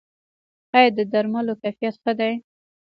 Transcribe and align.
آیا 0.77 0.89
د 0.97 0.99
درملو 1.11 1.53
کیفیت 1.61 1.95
ښه 2.03 2.11
دی؟ 2.19 2.33